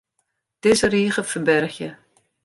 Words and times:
Dizze 0.61 0.87
rige 0.93 1.23
ferbergje. 1.31 1.89